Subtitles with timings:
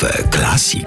[0.00, 0.86] Cafe Classic.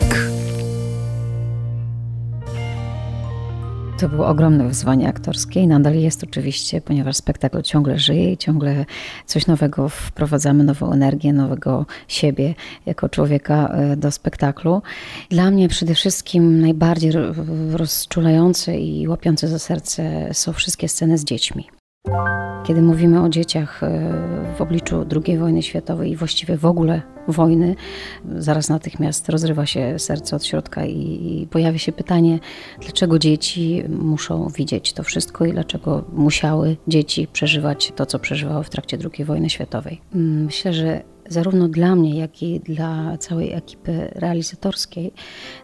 [3.99, 8.85] To było ogromne wyzwanie aktorskie i nadal jest oczywiście, ponieważ spektakl ciągle żyje i ciągle
[9.25, 12.55] coś nowego wprowadzamy, nową energię, nowego siebie
[12.85, 14.81] jako człowieka e, do spektaklu.
[15.29, 17.11] Dla mnie przede wszystkim najbardziej
[17.71, 21.82] rozczulające i łapiące za serce są wszystkie sceny z dziećmi.
[22.63, 24.13] Kiedy mówimy o dzieciach e,
[24.57, 27.75] w obliczu II wojny światowej i właściwie w ogóle wojny,
[28.37, 32.39] zaraz natychmiast rozrywa się serce od środka i, pojawia się pytanie,
[32.81, 38.69] dlaczego dzieci muszą widzieć to wszystko i dlaczego musiały dzieci przeżywać to, co przeżywały w
[38.69, 40.01] trakcie II wojny światowej.
[40.15, 45.13] Mm, myślę, że zarówno dla mnie, jak i dla całej ekipy realizatorskiej,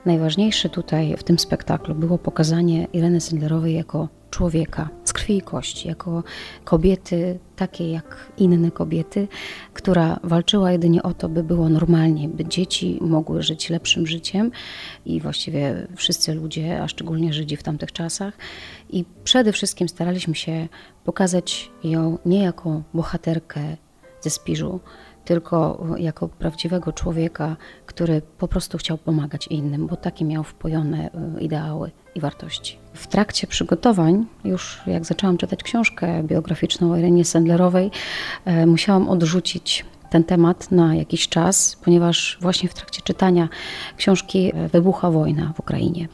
[0.05, 5.87] najważniejsze tutaj w tym spektaklu było pokazanie Ireny Sendlerowej jako człowieka z krwi i kości,
[5.87, 6.23] jako
[6.63, 9.27] kobiety takiej jak inne kobiety,
[9.73, 14.51] która walczyła jedynie o to, by było normalnie, by dzieci mogły żyć lepszym życiem
[15.05, 18.33] i właściwie wszyscy ludzie, a szczególnie Żydzi w tamtych czasach.
[18.89, 20.67] I przede wszystkim staraliśmy się
[21.03, 23.77] pokazać ją nie jako bohaterkę
[24.21, 24.79] ze Spiżu,
[25.29, 31.41] tylko jako prawdziwego człowieka, który po prostu chciał pomagać innym, bo takie miał wpojone e,
[31.41, 32.77] ideały i wartości.
[32.93, 37.91] W trakcie przygotowań, już jak zaczęłam czytać książkę biograficzną o Irenie Sendlerowej,
[38.45, 43.49] e, musiałam odrzucić ten temat na jakiś czas, ponieważ właśnie w trakcie czytania
[43.97, 46.07] książki e, wybucha wojna w Ukrainie.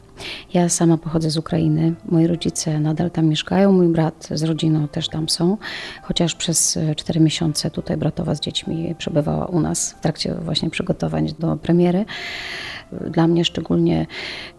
[0.56, 5.08] Ja sama pochodzę z Ukrainy, moi rodzice nadal tam mieszkają, mój brat z rodziną też
[5.08, 5.56] tam są,
[6.02, 10.70] chociaż przez e, cztery miesiące tutaj bratowa z dziećmi przebywała u nas w trakcie właśnie
[10.70, 12.04] przygotowań do premiery.
[13.10, 14.06] Dla mnie szczególnie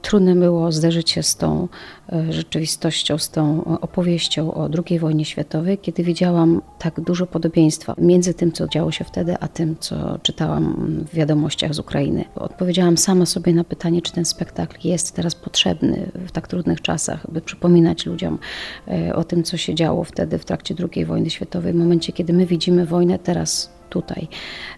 [0.01, 1.67] trudne było zderzyć się z tą
[2.13, 8.33] e, rzeczywistością, z tą opowieścią o II wojnie światowej, kiedy widziałam tak dużo podobieństwa między
[8.33, 12.25] tym, co działo się wtedy, a tym, co czytałam w wiadomościach z Ukrainy.
[12.35, 17.31] Odpowiedziałam sama sobie na pytanie, czy ten spektakl jest teraz potrzebny w tak trudnych czasach,
[17.31, 18.39] by przypominać ludziom
[18.87, 22.33] e, o tym, co się działo wtedy w trakcie II wojny światowej, w momencie, kiedy
[22.33, 24.27] my widzimy wojnę teraz tutaj,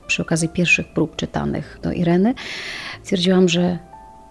[0.08, 2.34] przy okazji pierwszych prób czytanych do Ireny,
[3.04, 3.78] stwierdziłam, że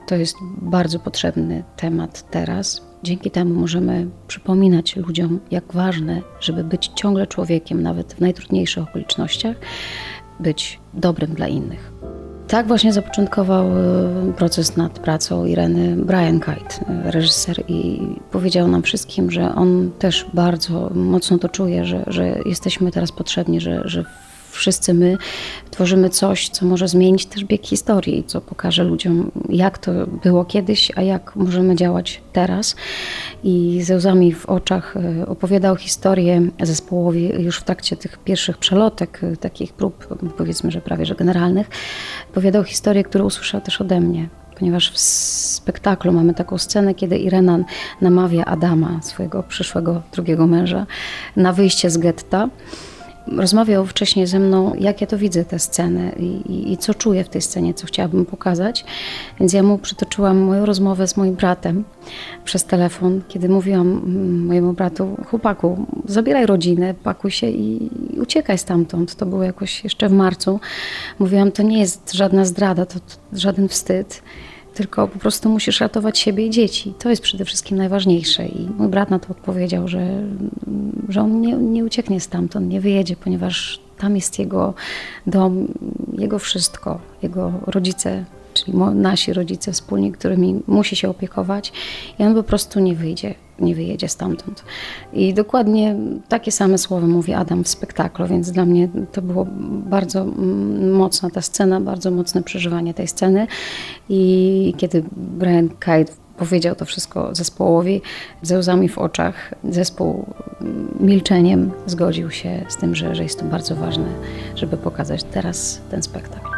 [0.07, 2.83] to jest bardzo potrzebny temat teraz.
[3.03, 9.57] Dzięki temu możemy przypominać ludziom, jak ważne, żeby być ciągle człowiekiem, nawet w najtrudniejszych okolicznościach,
[10.41, 11.93] być dobrym dla innych.
[12.49, 18.01] Tak właśnie zapoczątkował e, proces nad pracą Ireny Brian Kite, e, reżyser, i
[18.31, 23.61] powiedział nam wszystkim, że on też bardzo mocno to czuje, że, że jesteśmy teraz potrzebni,
[23.61, 24.05] że, że
[24.51, 25.17] wszyscy my
[25.71, 29.93] tworzymy coś, co może zmienić też bieg historii, co pokaże ludziom, jak to
[30.23, 32.77] było kiedyś, a jak możemy działać teraz.
[33.45, 39.21] I ze łzami w oczach e, opowiadał historię zespołowi już w trakcie tych pierwszych przelotek,
[39.23, 41.69] e, takich prób, powiedzmy, że prawie że generalnych.
[42.31, 44.29] Opowiadał historię, którą usłyszał też ode mnie
[44.59, 47.59] ponieważ w spektaklu mamy taką scenę, kiedy Irena
[48.01, 50.87] namawia Adama, swojego przyszłego drugiego męża,
[51.37, 52.49] na wyjście z getta
[53.37, 57.25] rozmawiał wcześniej ze mną, jak ja to widzę tę scenę i, i, i, co czuję
[57.25, 58.85] w tej scenie, co chciałabym pokazać.
[59.41, 61.85] Więc ja mu przytoczyłam moją rozmowę z moim bratem
[62.45, 68.59] przez telefon, kiedy mówiłam mm, mojemu bratu, chłopaku, zabieraj rodzinę, pakuj się i, i uciekaj
[68.59, 69.15] stamtąd.
[69.15, 70.61] To było jakoś jeszcze w marcu.
[71.19, 74.23] Mówiłam, to nie jest żadna zdrada, to, to żaden wstyd
[74.75, 76.95] tylko po prostu musisz ratować siebie i dzieci.
[76.99, 78.47] To jest przede wszystkim najważniejsze.
[78.47, 80.23] I mój brat na to odpowiedział, że,
[81.09, 84.75] że on nie, nie ucieknie stamtąd, nie wyjedzie, ponieważ tam jest jego
[85.27, 85.69] dom,
[86.19, 88.25] jego wszystko, jego rodzice,
[88.55, 91.73] czyli nasi rodzice wspólni, którymi musi się opiekować
[92.19, 94.65] i on po prostu nie wyjdzie nie wyjedzie stamtąd.
[95.13, 95.97] I dokładnie
[96.29, 99.47] takie same słowa mówi Adam w spektaklu, więc dla mnie to było
[99.91, 103.47] bardzo mm, mocna ta scena, bardzo mocne przeżywanie tej sceny.
[104.09, 108.03] I kiedy Brian Kite powiedział to wszystko zespołowi
[108.43, 110.27] ze łzami w oczach, zespół
[110.61, 114.09] mm, milczeniem zgodził się z tym, że, że jest to bardzo ważne,
[114.55, 116.58] żeby pokazać teraz ten spektakl.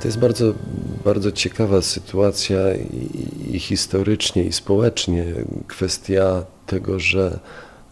[0.00, 0.54] To jest bardzo,
[1.04, 5.24] bardzo ciekawa sytuacja i, i historycznie, i społecznie.
[5.66, 7.38] Kwestia tego, że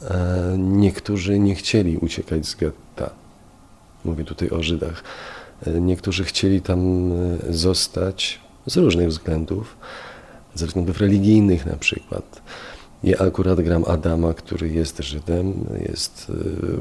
[0.03, 3.11] e, niektórzy nie chcieli uciekać z getta.
[4.05, 5.03] Mówię tutaj o Żydach.
[5.67, 9.77] E, niektórzy chcieli tam e, zostać z różnych względów,
[10.55, 12.43] ze względów religijnych na przykład.
[13.05, 15.55] Ja akurat gram Adama, który jest Żydem,
[15.89, 16.33] jest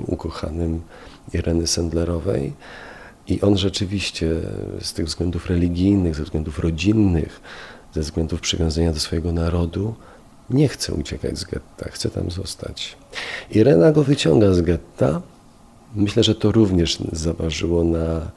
[0.08, 0.82] ukochanym
[1.34, 2.54] Ireny Sendlerowej.
[3.28, 4.36] I on rzeczywiście
[4.82, 7.42] z tych względów religijnych, ze względów rodzinnych,
[7.94, 9.96] ze względów przywiązania do swojego narodu,
[10.50, 12.98] nie chce uciekać z getta, chce tam zostać.
[13.52, 15.22] Irena go wyciąga z getta.
[15.96, 18.32] Myślę, że to również zaważyło na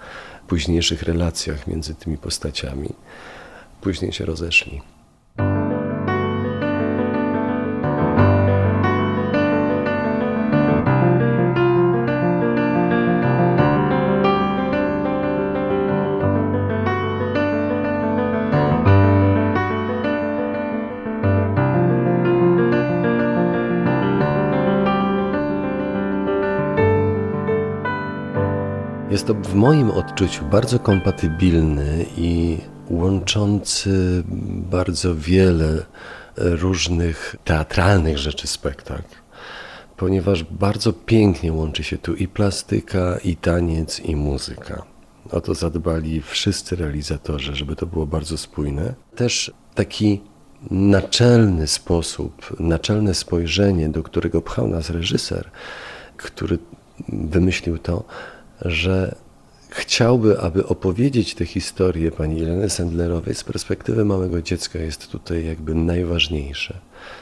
[0.48, 2.88] późniejszych relacjach między tymi postaciami.
[3.80, 4.80] Później się rozeszli.
[29.10, 32.58] Jest to w moim odczuciu bardzo kompatybilny i
[32.90, 34.22] łączący
[34.70, 35.86] bardzo wiele
[36.36, 39.14] różnych teatralnych rzeczy spektakl,
[39.96, 44.82] ponieważ bardzo pięknie łączy się tu i plastyka, i taniec, i muzyka.
[45.30, 48.94] O to zadbali wszyscy realizatorzy, żeby to było bardzo spójne.
[49.16, 50.20] Też taki
[50.70, 55.50] naczelny sposób, naczelne spojrzenie, do którego pchał nas reżyser,
[56.16, 56.58] który
[57.08, 58.04] wymyślił to,
[58.64, 59.14] że
[59.70, 65.74] chciałby, aby opowiedzieć tę historię pani Ireny Sendlerowej z perspektywy małego dziecka jest tutaj jakby
[65.74, 66.78] najważniejsze.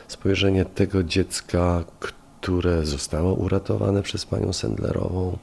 [0.08, 5.38] Spojrzenie tego dziecka, które zostało uratowane przez panią Sendlerową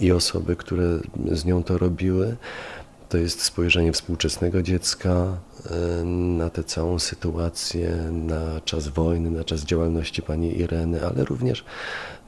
[0.00, 0.98] i osoby, które
[1.32, 2.36] z nią to robiły.
[3.08, 9.64] To jest spojrzenie współczesnego dziecka e, na tę całą sytuację, na czas wojny, na czas
[9.64, 11.64] działalności pani Ireny, ale również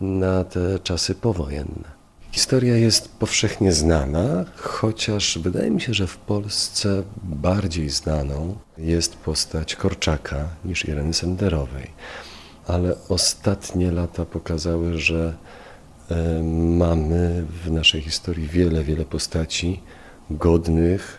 [0.01, 1.94] na te czasy powojenne.
[2.35, 9.77] Historia jest powszechnie znana, chociaż wydaje mi się, że w Polsce bardziej znaną jest postać
[9.77, 11.91] Korczaka niż Ireny Senderowej.
[12.67, 15.35] Ale ostatnie lata pokazały, że
[16.11, 16.43] e,
[16.79, 19.81] mamy w naszej historii wiele, wiele postaci
[20.31, 21.19] godnych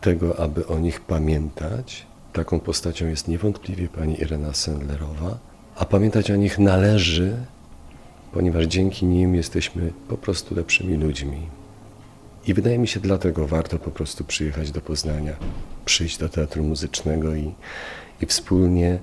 [0.00, 2.06] tego, aby o nich pamiętać.
[2.32, 5.38] Taką postacią jest niewątpliwie pani Irena Sendlerowa,
[5.76, 7.36] a pamiętać o nich należy
[8.32, 11.46] ponieważ dzięki nim jesteśmy po prostu lepszymi ludźmi.
[12.46, 15.36] I wydaje mi się, dlatego warto po prostu przyjechać do Poznania,
[15.84, 17.54] przyjść do teatru muzycznego i,
[18.20, 18.98] i wspólnie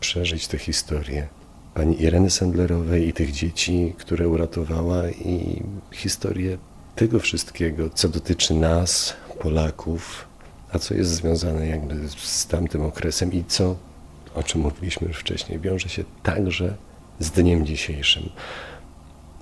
[0.00, 1.28] przeżyć tę historię
[1.74, 5.62] pani Ireny Sandlerowej i tych dzieci, które uratowała, i
[5.92, 6.58] historię
[6.96, 10.28] tego wszystkiego, co dotyczy nas, Polaków,
[10.72, 13.76] a co jest związane jakby z tamtym okresem i co,
[14.34, 16.76] o czym mówiliśmy już wcześniej, wiąże się także
[17.20, 18.22] z dniem dzisiejszym.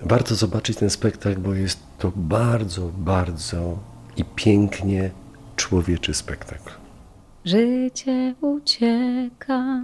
[0.01, 3.79] Warto zobaczyć ten spektakl, bo jest to bardzo, bardzo
[4.17, 5.11] i pięknie
[5.57, 6.71] człowieczy spektakl.
[7.45, 9.83] Życie ucieka,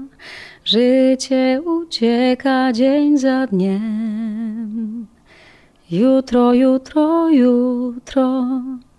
[0.64, 5.06] życie ucieka dzień za dniem.
[5.90, 8.46] Jutro, jutro, jutro,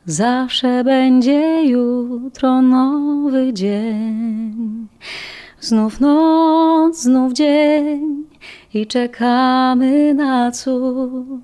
[0.05, 4.87] zawsze będzie jutro nowy dzień.
[5.59, 8.14] Znów noc, znów dzień
[8.75, 11.41] i czekamy na cud.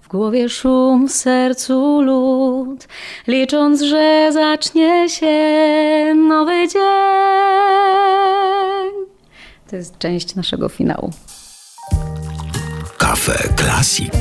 [0.00, 2.88] W głowie szum, w sercu lód,
[3.26, 5.34] licząc, że zacznie się
[6.14, 6.80] nowy dzień.
[9.70, 11.10] To jest część naszego finału.
[12.98, 14.12] Kafe Klasik.